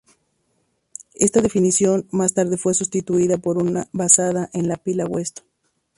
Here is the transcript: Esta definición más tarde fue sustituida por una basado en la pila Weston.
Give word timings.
Esta 1.13 1.41
definición 1.41 2.07
más 2.09 2.33
tarde 2.33 2.57
fue 2.57 2.73
sustituida 2.73 3.37
por 3.37 3.59
una 3.59 3.87
basado 3.93 4.49
en 4.51 4.67
la 4.67 4.77
pila 4.77 5.05
Weston. 5.05 5.45